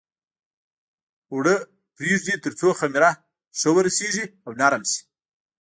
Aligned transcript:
اوړه 1.31 1.55
پرېږدي 1.95 2.35
تر 2.43 2.53
څو 2.59 2.67
خمېره 2.79 3.11
ښه 3.59 3.69
ورسېږي 3.75 4.25
او 4.45 4.51
نرم 4.59 4.83
شي. 4.91 5.01